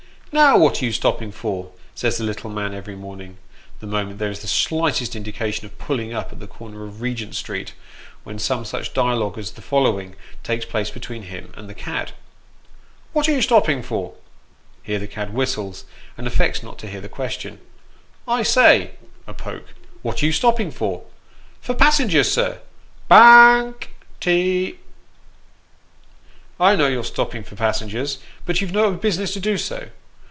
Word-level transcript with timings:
"Now, 0.41 0.57
what 0.57 0.81
are 0.81 0.85
you 0.85 0.93
stopping 0.93 1.33
for?" 1.33 1.71
says 1.93 2.17
the 2.17 2.23
little 2.23 2.49
man 2.49 2.73
every 2.73 2.95
morning, 2.95 3.37
the 3.81 3.85
moment 3.85 4.17
there 4.17 4.31
is 4.31 4.39
the 4.39 4.47
slightest 4.47 5.13
indication 5.13 5.65
of" 5.65 5.77
pulling 5.77 6.13
up" 6.13 6.31
at 6.31 6.39
the 6.39 6.47
corner 6.47 6.85
of 6.85 7.01
Regent 7.01 7.35
Street, 7.35 7.73
when 8.23 8.39
some 8.39 8.63
such 8.63 8.93
dialogue 8.93 9.37
as 9.37 9.51
the 9.51 9.61
follow 9.61 9.99
ing 9.99 10.15
takes 10.41 10.63
place 10.63 10.89
between 10.89 11.23
him 11.23 11.51
and 11.57 11.67
the 11.67 11.73
cad" 11.73 12.13
What 13.11 13.27
are 13.27 13.33
you 13.33 13.41
stopping 13.41 13.83
for?" 13.83 14.13
Here 14.83 14.99
the 14.99 15.05
cad 15.07 15.33
whistles, 15.33 15.83
and 16.17 16.25
affects 16.25 16.63
not 16.63 16.77
to 16.79 16.87
hear 16.87 17.01
the 17.01 17.09
question." 17.09 17.59
I 18.25 18.41
say 18.41 18.91
[a 19.27 19.33
poke], 19.33 19.67
what 20.01 20.23
are 20.23 20.25
you 20.25 20.31
stopping 20.31 20.71
for? 20.71 21.03
""For 21.59 21.73
passengers, 21.73 22.31
sir. 22.31 22.61
Ba 23.09 23.75
nk. 23.75 23.87
Ty."" 24.21 24.77
I 26.65 26.77
know 26.77 26.87
you're 26.87 27.03
stopping 27.03 27.43
for 27.43 27.55
passengers; 27.57 28.19
but 28.45 28.61
you've 28.61 28.71
no 28.71 28.93
business 28.93 29.33
to 29.33 29.41
do 29.41 29.57
so. 29.57 29.87